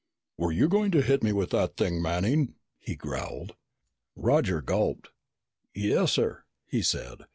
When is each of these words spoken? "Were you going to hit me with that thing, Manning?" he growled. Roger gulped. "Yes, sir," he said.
"Were 0.35 0.51
you 0.51 0.67
going 0.67 0.89
to 0.93 1.03
hit 1.03 1.21
me 1.21 1.31
with 1.31 1.51
that 1.51 1.77
thing, 1.77 2.01
Manning?" 2.01 2.55
he 2.79 2.95
growled. 2.95 3.53
Roger 4.15 4.59
gulped. 4.59 5.09
"Yes, 5.75 6.13
sir," 6.13 6.43
he 6.65 6.81
said. 6.81 7.25